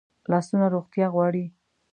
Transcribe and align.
لاسونه 0.31 0.65
روغتیا 0.75 1.07
غواړي 1.15 1.45